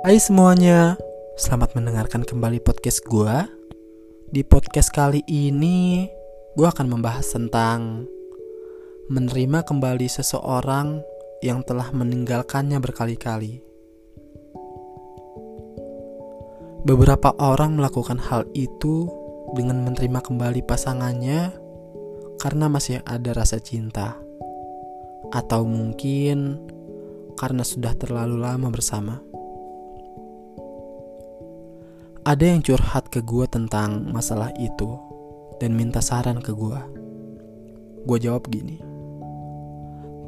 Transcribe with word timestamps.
Hai 0.00 0.16
semuanya, 0.16 0.96
selamat 1.36 1.76
mendengarkan 1.76 2.24
kembali 2.24 2.64
podcast 2.64 3.04
gue. 3.04 3.36
Di 4.32 4.40
podcast 4.40 4.88
kali 4.96 5.20
ini, 5.28 6.08
gue 6.56 6.64
akan 6.64 6.88
membahas 6.88 7.36
tentang 7.36 8.08
menerima 9.12 9.60
kembali 9.60 10.08
seseorang 10.08 11.04
yang 11.44 11.60
telah 11.68 11.92
meninggalkannya 11.92 12.80
berkali-kali. 12.80 13.60
Beberapa 16.88 17.36
orang 17.36 17.76
melakukan 17.76 18.16
hal 18.24 18.48
itu 18.56 19.04
dengan 19.52 19.84
menerima 19.84 20.24
kembali 20.24 20.64
pasangannya 20.64 21.52
karena 22.40 22.72
masih 22.72 23.04
ada 23.04 23.36
rasa 23.36 23.60
cinta, 23.60 24.16
atau 25.28 25.68
mungkin 25.68 26.56
karena 27.36 27.60
sudah 27.60 27.92
terlalu 28.00 28.40
lama 28.40 28.72
bersama. 28.72 29.20
Ada 32.30 32.46
yang 32.46 32.62
curhat 32.62 33.10
ke 33.10 33.26
gue 33.26 33.42
tentang 33.50 34.06
masalah 34.14 34.54
itu 34.54 34.94
dan 35.58 35.74
minta 35.74 35.98
saran 35.98 36.38
ke 36.38 36.54
gue. 36.54 36.78
Gue 38.06 38.18
jawab 38.22 38.46
gini. 38.46 38.78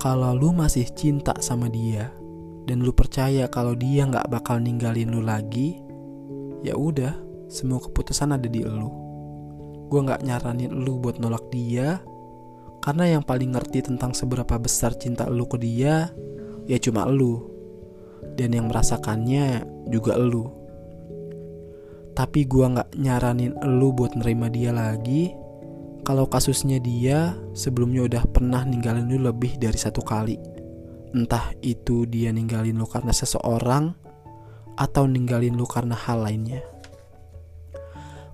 Kalau 0.00 0.32
lu 0.32 0.48
masih 0.56 0.88
cinta 0.96 1.36
sama 1.44 1.68
dia 1.68 2.08
dan 2.64 2.80
lu 2.80 2.96
percaya 2.96 3.44
kalau 3.52 3.76
dia 3.76 4.08
nggak 4.08 4.32
bakal 4.32 4.56
ninggalin 4.56 5.12
lu 5.12 5.20
lagi, 5.20 5.76
ya 6.64 6.72
udah, 6.72 7.12
semua 7.52 7.84
keputusan 7.84 8.32
ada 8.32 8.48
di 8.48 8.64
lu. 8.64 8.88
Gue 9.92 10.00
nggak 10.00 10.24
nyaranin 10.24 10.72
lu 10.72 10.96
buat 11.04 11.20
nolak 11.20 11.52
dia, 11.52 12.00
karena 12.80 13.12
yang 13.12 13.28
paling 13.28 13.52
ngerti 13.52 13.84
tentang 13.84 14.16
seberapa 14.16 14.56
besar 14.56 14.96
cinta 14.96 15.28
lu 15.28 15.44
ke 15.44 15.60
dia, 15.60 16.08
ya 16.64 16.80
cuma 16.80 17.04
lu. 17.12 17.44
Dan 18.40 18.56
yang 18.56 18.72
merasakannya 18.72 19.68
juga 19.92 20.16
lu 20.16 20.59
tapi 22.20 22.44
gue 22.44 22.68
nggak 22.68 23.00
nyaranin 23.00 23.56
elu 23.64 23.96
buat 23.96 24.12
nerima 24.12 24.52
dia 24.52 24.76
lagi. 24.76 25.32
Kalau 26.04 26.28
kasusnya 26.28 26.76
dia 26.76 27.32
sebelumnya 27.56 28.04
udah 28.04 28.28
pernah 28.28 28.60
ninggalin 28.60 29.08
lu 29.08 29.24
lebih 29.24 29.56
dari 29.56 29.80
satu 29.80 30.04
kali. 30.04 30.36
Entah 31.16 31.56
itu 31.64 32.04
dia 32.04 32.28
ninggalin 32.28 32.76
lu 32.76 32.84
karena 32.84 33.08
seseorang 33.16 33.96
atau 34.76 35.08
ninggalin 35.08 35.56
lu 35.56 35.64
karena 35.64 35.96
hal 35.96 36.20
lainnya. 36.20 36.60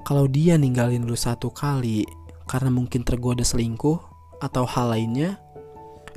Kalau 0.00 0.32
dia 0.32 0.56
ninggalin 0.56 1.04
lu 1.04 1.12
satu 1.12 1.52
kali 1.52 2.08
karena 2.48 2.72
mungkin 2.72 3.04
tergoda 3.04 3.44
selingkuh 3.44 4.00
atau 4.40 4.64
hal 4.64 4.96
lainnya 4.96 5.36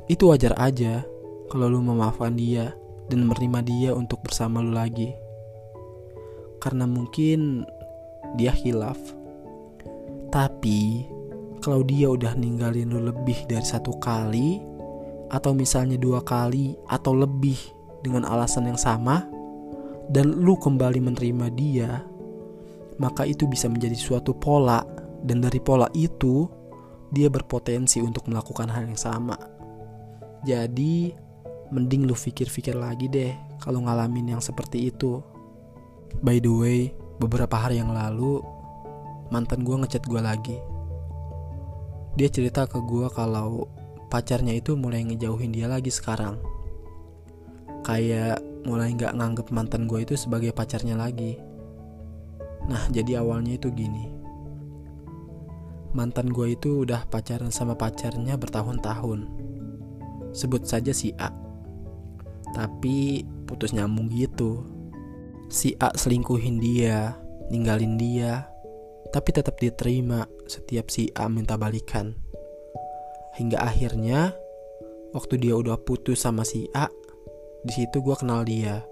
itu 0.08 0.24
wajar 0.24 0.56
aja 0.56 1.04
kalau 1.52 1.68
lu 1.68 1.84
memaafkan 1.84 2.32
dia 2.32 2.72
dan 3.12 3.28
menerima 3.28 3.60
dia 3.60 3.90
untuk 3.92 4.24
bersama 4.24 4.64
lu 4.64 4.72
lagi 4.72 5.27
karena 6.68 6.84
mungkin 6.84 7.64
dia 8.36 8.52
hilaf. 8.52 9.00
Tapi 10.28 11.08
kalau 11.64 11.80
dia 11.80 12.12
udah 12.12 12.36
ninggalin 12.36 12.92
lu 12.92 13.08
lebih 13.08 13.48
dari 13.48 13.64
satu 13.64 13.96
kali 13.96 14.60
atau 15.32 15.56
misalnya 15.56 15.96
dua 15.96 16.20
kali 16.20 16.76
atau 16.92 17.16
lebih 17.16 17.56
dengan 18.04 18.28
alasan 18.28 18.68
yang 18.68 18.76
sama 18.76 19.24
dan 20.12 20.28
lu 20.44 20.60
kembali 20.60 21.00
menerima 21.08 21.46
dia, 21.56 22.04
maka 23.00 23.24
itu 23.24 23.48
bisa 23.48 23.72
menjadi 23.72 23.96
suatu 23.96 24.36
pola 24.36 24.84
dan 25.24 25.40
dari 25.40 25.64
pola 25.64 25.88
itu 25.96 26.44
dia 27.08 27.32
berpotensi 27.32 28.04
untuk 28.04 28.28
melakukan 28.28 28.68
hal 28.68 28.84
yang 28.84 29.00
sama. 29.00 29.40
Jadi, 30.44 31.16
mending 31.72 32.04
lu 32.04 32.12
pikir-pikir 32.12 32.76
lagi 32.76 33.08
deh 33.08 33.32
kalau 33.56 33.80
ngalamin 33.88 34.36
yang 34.36 34.42
seperti 34.44 34.92
itu. 34.92 35.37
By 36.18 36.42
the 36.42 36.50
way, 36.50 36.80
beberapa 37.22 37.54
hari 37.54 37.78
yang 37.78 37.94
lalu 37.94 38.42
mantan 39.28 39.62
gue 39.62 39.76
ngechat 39.78 40.06
gue 40.08 40.20
lagi. 40.22 40.58
Dia 42.18 42.28
cerita 42.32 42.66
ke 42.66 42.82
gue 42.82 43.06
kalau 43.12 43.70
pacarnya 44.10 44.56
itu 44.56 44.74
mulai 44.74 45.04
ngejauhin 45.04 45.54
dia 45.54 45.70
lagi 45.70 45.92
sekarang. 45.92 46.40
Kayak 47.86 48.42
mulai 48.66 48.92
nggak 48.96 49.14
nganggep 49.14 49.46
mantan 49.54 49.86
gue 49.86 50.02
itu 50.02 50.18
sebagai 50.18 50.50
pacarnya 50.50 50.98
lagi. 50.98 51.38
Nah, 52.68 52.84
jadi 52.90 53.22
awalnya 53.22 53.56
itu 53.56 53.70
gini. 53.70 54.10
Mantan 55.96 56.28
gue 56.28 56.52
itu 56.52 56.84
udah 56.84 57.08
pacaran 57.08 57.48
sama 57.48 57.78
pacarnya 57.78 58.36
bertahun-tahun. 58.36 59.24
Sebut 60.36 60.68
saja 60.68 60.92
si 60.92 61.16
A. 61.16 61.32
Tapi 62.52 63.24
putus 63.48 63.72
nyambung 63.72 64.12
gitu 64.12 64.77
si 65.48 65.74
A 65.80 65.92
selingkuhin 65.96 66.60
dia, 66.60 67.16
ninggalin 67.48 67.96
dia, 67.96 68.48
tapi 69.08 69.32
tetap 69.32 69.56
diterima 69.56 70.28
setiap 70.44 70.92
si 70.92 71.08
A 71.16 71.28
minta 71.32 71.56
balikan. 71.56 72.12
Hingga 73.40 73.56
akhirnya, 73.60 74.36
waktu 75.16 75.40
dia 75.40 75.56
udah 75.56 75.80
putus 75.80 76.20
sama 76.24 76.44
si 76.44 76.68
A, 76.76 76.92
di 77.64 77.72
situ 77.72 78.04
gue 78.04 78.16
kenal 78.16 78.44
dia, 78.44 78.84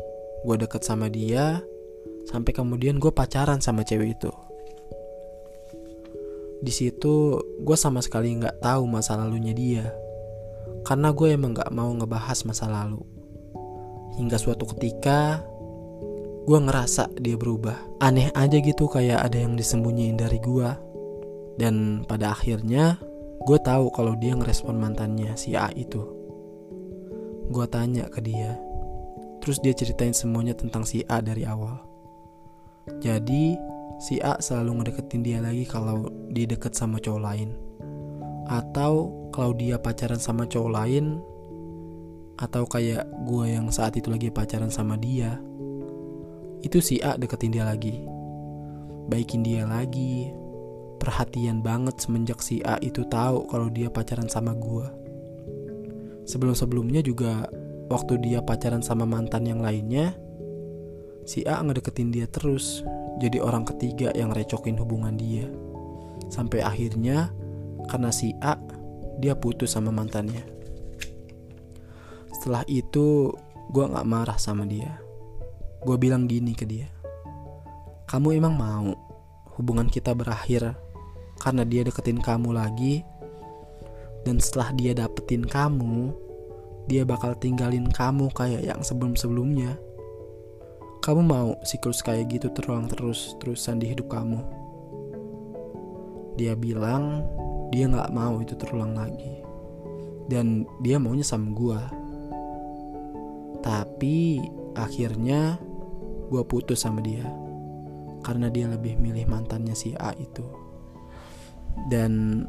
gue 0.44 0.56
deket 0.56 0.83
sama 0.83 1.12
dia, 1.12 1.61
sampai 2.27 2.53
kemudian 2.56 2.97
gue 2.97 3.12
pacaran 3.12 3.61
sama 3.61 3.84
cewek 3.84 4.17
itu. 4.17 4.33
Di 6.65 6.73
situ 6.73 7.37
gue 7.61 7.77
sama 7.77 8.00
sekali 8.00 8.33
nggak 8.33 8.65
tahu 8.65 8.88
masa 8.88 9.21
lalunya 9.21 9.53
dia, 9.53 9.93
karena 10.88 11.12
gue 11.12 11.37
emang 11.37 11.53
nggak 11.53 11.71
mau 11.75 11.93
ngebahas 11.93 12.49
masa 12.49 12.67
lalu. 12.67 13.05
Hingga 14.17 14.41
suatu 14.41 14.65
ketika 14.73 15.44
gue 16.47 16.59
ngerasa 16.62 17.11
dia 17.19 17.34
berubah. 17.34 17.75
Aneh 17.99 18.31
aja 18.39 18.62
gitu 18.62 18.87
kayak 18.87 19.27
ada 19.27 19.43
yang 19.43 19.59
disembunyiin 19.59 20.15
dari 20.15 20.39
gue. 20.39 20.71
Dan 21.59 22.07
pada 22.07 22.31
akhirnya 22.31 23.03
gue 23.43 23.59
tahu 23.59 23.91
kalau 23.91 24.15
dia 24.15 24.39
ngerespon 24.39 24.79
mantannya 24.79 25.35
si 25.35 25.59
A 25.59 25.75
itu. 25.75 26.06
Gue 27.51 27.67
tanya 27.67 28.06
ke 28.06 28.23
dia. 28.23 28.55
Terus 29.43 29.59
dia 29.59 29.75
ceritain 29.75 30.15
semuanya 30.15 30.55
tentang 30.55 30.87
si 30.87 31.03
A 31.11 31.19
dari 31.19 31.43
awal. 31.43 31.83
Jadi 33.03 33.59
si 33.99 34.23
A 34.23 34.39
selalu 34.39 34.87
ngedeketin 34.87 35.27
dia 35.27 35.43
lagi 35.43 35.67
kalau 35.67 36.06
dia 36.31 36.47
deket 36.47 36.79
sama 36.79 37.03
cowok 37.03 37.23
lain. 37.27 37.51
Atau 38.47 39.11
kalau 39.35 39.51
dia 39.59 39.83
pacaran 39.83 40.23
sama 40.23 40.47
cowok 40.47 40.71
lain 40.71 41.19
atau 42.37 42.69
kayak 42.69 43.09
gue 43.25 43.45
yang 43.49 43.73
saat 43.73 43.97
itu 43.97 44.12
lagi 44.12 44.29
pacaran 44.29 44.69
sama 44.69 45.01
dia 45.01 45.41
itu 46.66 46.82
si 46.82 46.99
A 46.99 47.15
deketin 47.15 47.54
dia 47.54 47.62
lagi. 47.62 48.03
Baikin 49.06 49.47
dia 49.47 49.62
lagi. 49.62 50.34
Perhatian 50.99 51.62
banget 51.62 52.03
semenjak 52.03 52.43
si 52.43 52.59
A 52.66 52.75
itu 52.82 53.06
tahu 53.06 53.47
kalau 53.47 53.71
dia 53.71 53.87
pacaran 53.87 54.27
sama 54.27 54.50
gue. 54.59 54.87
Sebelum-sebelumnya 56.26 57.06
juga 57.06 57.47
waktu 57.87 58.19
dia 58.19 58.43
pacaran 58.43 58.82
sama 58.82 59.06
mantan 59.06 59.47
yang 59.47 59.62
lainnya, 59.62 60.19
si 61.22 61.47
A 61.47 61.62
ngedeketin 61.62 62.10
dia 62.10 62.26
terus. 62.26 62.82
Jadi 63.22 63.38
orang 63.38 63.62
ketiga 63.62 64.10
yang 64.12 64.34
recokin 64.34 64.75
hubungan 64.75 65.15
dia. 65.15 65.47
Sampai 66.26 66.66
akhirnya 66.66 67.31
karena 67.87 68.10
si 68.10 68.34
A 68.43 68.59
dia 69.22 69.38
putus 69.38 69.78
sama 69.78 69.94
mantannya. 69.94 70.43
Setelah 72.34 72.66
itu 72.66 73.31
gue 73.71 73.84
gak 73.87 74.06
marah 74.06 74.37
sama 74.37 74.66
dia 74.66 75.06
Gue 75.84 75.97
bilang 75.98 76.31
gini 76.31 76.56
ke 76.56 76.64
dia. 76.64 76.88
Kamu 78.06 78.32
emang 78.32 78.54
mau 78.54 78.94
hubungan 79.59 79.91
kita 79.91 80.14
berakhir 80.14 80.78
karena 81.42 81.66
dia 81.66 81.82
deketin 81.84 82.22
kamu 82.22 82.54
lagi 82.54 83.03
dan 84.26 84.42
setelah 84.42 84.75
dia 84.75 84.91
dapetin 84.91 85.47
kamu, 85.47 86.10
dia 86.90 87.06
bakal 87.06 87.38
tinggalin 87.38 87.87
kamu 87.87 88.26
kayak 88.34 88.67
yang 88.67 88.82
sebelum-sebelumnya. 88.82 89.78
Kamu 90.99 91.23
mau 91.23 91.55
siklus 91.62 92.02
kayak 92.02 92.34
gitu 92.34 92.50
terulang 92.50 92.90
terus-terusan 92.90 93.79
di 93.79 93.94
hidup 93.94 94.11
kamu? 94.11 94.43
Dia 96.34 96.58
bilang 96.58 97.22
dia 97.70 97.87
nggak 97.87 98.11
mau 98.11 98.43
itu 98.43 98.58
terulang 98.58 98.99
lagi. 98.99 99.46
Dan 100.26 100.67
dia 100.82 100.99
maunya 100.99 101.22
sama 101.22 101.55
gue. 101.55 101.81
Tapi 103.62 104.43
akhirnya 104.75 105.62
gue 106.26 106.43
putus 106.46 106.82
sama 106.82 106.99
dia 107.02 107.26
karena 108.26 108.50
dia 108.50 108.67
lebih 108.67 108.99
milih 108.99 109.31
mantannya 109.31 109.78
si 109.78 109.94
A 109.94 110.11
itu. 110.19 110.43
Dan 111.87 112.43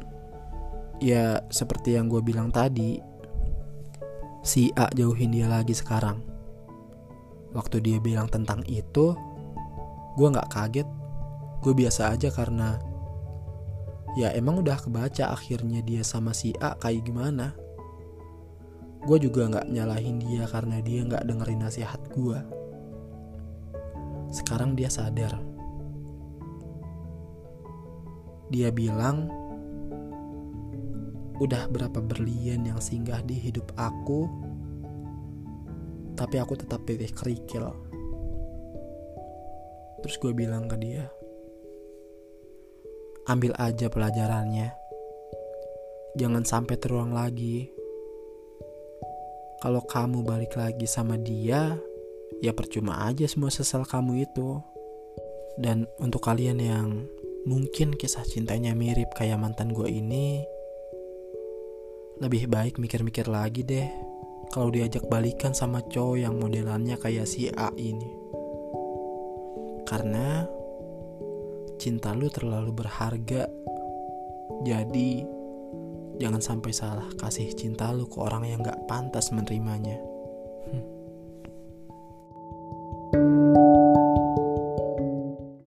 ya 0.98 1.38
seperti 1.46 1.94
yang 1.94 2.10
gue 2.10 2.18
bilang 2.18 2.50
tadi 2.50 2.98
si 4.42 4.74
A 4.74 4.90
jauhin 4.90 5.30
dia 5.30 5.46
lagi 5.46 5.70
sekarang. 5.70 6.18
Waktu 7.54 7.78
dia 7.78 8.02
bilang 8.02 8.26
tentang 8.26 8.66
itu 8.66 9.14
gue 10.18 10.28
nggak 10.28 10.50
kaget. 10.50 10.88
Gue 11.62 11.74
biasa 11.78 12.10
aja 12.10 12.34
karena 12.34 12.74
ya 14.18 14.34
emang 14.34 14.66
udah 14.66 14.82
kebaca 14.82 15.30
akhirnya 15.30 15.78
dia 15.86 16.02
sama 16.02 16.34
si 16.34 16.50
A 16.58 16.74
kayak 16.74 17.06
gimana. 17.06 17.54
Gue 19.06 19.22
juga 19.22 19.46
nggak 19.46 19.70
nyalahin 19.70 20.18
dia 20.18 20.42
karena 20.50 20.82
dia 20.82 21.06
nggak 21.06 21.22
dengerin 21.22 21.62
nasihat 21.62 22.02
gue 22.18 22.57
sekarang 24.28 24.76
dia 24.76 24.92
sadar. 24.92 25.36
Dia 28.48 28.72
bilang, 28.72 29.28
udah 31.38 31.68
berapa 31.70 32.00
berlian 32.00 32.64
yang 32.64 32.80
singgah 32.80 33.20
di 33.22 33.36
hidup 33.36 33.70
aku, 33.76 34.24
tapi 36.16 36.40
aku 36.40 36.56
tetap 36.56 36.82
pilih 36.88 37.08
kerikil. 37.12 37.70
Terus 40.00 40.16
gue 40.18 40.32
bilang 40.32 40.66
ke 40.66 40.76
dia, 40.80 41.06
ambil 43.28 43.52
aja 43.60 43.86
pelajarannya. 43.92 44.72
Jangan 46.16 46.42
sampai 46.42 46.74
terulang 46.80 47.12
lagi. 47.12 47.68
Kalau 49.58 49.82
kamu 49.84 50.22
balik 50.22 50.54
lagi 50.56 50.86
sama 50.86 51.18
dia, 51.18 51.76
ya 52.40 52.54
percuma 52.54 53.06
aja 53.08 53.26
semua 53.26 53.50
sesal 53.50 53.84
kamu 53.84 54.28
itu. 54.28 54.60
Dan 55.58 55.90
untuk 55.98 56.22
kalian 56.22 56.62
yang 56.62 56.88
mungkin 57.48 57.98
kisah 57.98 58.22
cintanya 58.22 58.76
mirip 58.78 59.10
kayak 59.16 59.40
mantan 59.42 59.74
gue 59.74 59.90
ini, 59.90 60.46
lebih 62.18 62.50
baik 62.50 62.82
mikir-mikir 62.82 63.30
lagi 63.30 63.62
deh 63.62 63.86
kalau 64.50 64.72
diajak 64.72 65.06
balikan 65.06 65.52
sama 65.52 65.84
cowok 65.86 66.16
yang 66.18 66.34
modelannya 66.40 66.96
kayak 66.98 67.28
si 67.28 67.52
A 67.52 67.70
ini. 67.76 68.10
Karena 69.86 70.44
cinta 71.78 72.12
lu 72.12 72.28
terlalu 72.28 72.74
berharga. 72.74 73.46
Jadi 74.66 75.22
jangan 76.18 76.42
sampai 76.42 76.72
salah 76.74 77.08
kasih 77.14 77.54
cinta 77.54 77.94
lu 77.94 78.10
ke 78.10 78.18
orang 78.18 78.44
yang 78.48 78.60
gak 78.66 78.84
pantas 78.90 79.30
menerimanya. 79.30 79.96
Hmm. 80.68 80.97